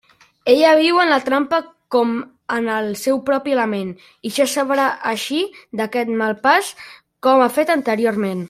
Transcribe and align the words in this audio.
Ella 0.51 0.69
viu 0.77 0.95
en 1.01 1.11
la 1.13 1.19
trampa 1.25 1.59
com 1.95 2.13
en 2.57 2.69
el 2.77 2.89
seu 3.03 3.21
propi 3.29 3.55
element, 3.59 3.93
i 4.29 4.33
ja 4.39 4.49
sabrà 4.55 4.89
eixir 5.13 5.43
d'aquest 5.81 6.13
mal 6.23 6.37
pas 6.47 6.73
com 7.27 7.45
ha 7.47 7.55
fet 7.61 7.75
anteriorment. 7.79 8.39